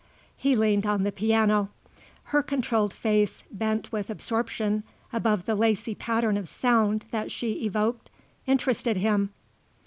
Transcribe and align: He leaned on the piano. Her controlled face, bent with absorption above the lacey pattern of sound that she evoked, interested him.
He 0.35 0.55
leaned 0.55 0.87
on 0.87 1.03
the 1.03 1.11
piano. 1.11 1.69
Her 2.33 2.41
controlled 2.41 2.91
face, 2.91 3.43
bent 3.51 3.91
with 3.91 4.09
absorption 4.09 4.83
above 5.13 5.45
the 5.45 5.53
lacey 5.53 5.93
pattern 5.93 6.37
of 6.37 6.47
sound 6.47 7.05
that 7.11 7.31
she 7.31 7.63
evoked, 7.65 8.09
interested 8.47 8.97
him. 8.97 9.31